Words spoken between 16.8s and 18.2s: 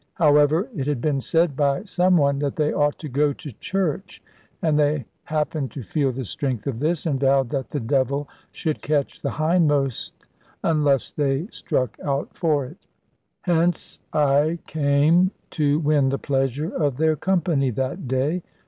their company, that